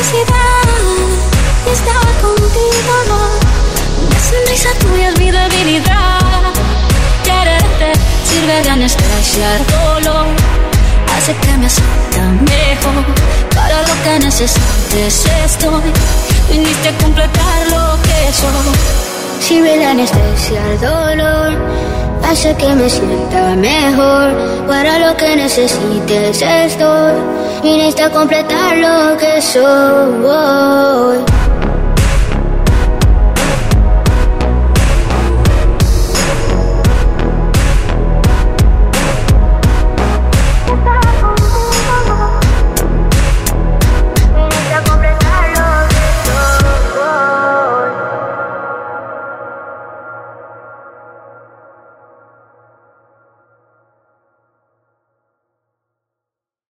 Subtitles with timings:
[0.00, 0.62] felicidad
[1.66, 2.94] y estaba contigo.
[4.06, 6.52] Una sonrisa tuya es mi debilidad.
[7.24, 7.92] Quererte
[8.24, 10.26] sirve de anestesia dolor.
[11.16, 13.04] Hace que me sienta mejor.
[13.54, 15.92] Para lo que necesites estoy.
[16.50, 18.72] Viniste a completar lo que soy.
[19.40, 21.79] Sirve de anestesia el dolor
[22.30, 24.30] hace que me sienta mejor.
[24.66, 27.14] Para lo que necesites estoy.
[27.62, 30.79] Viniste a completar lo que soy.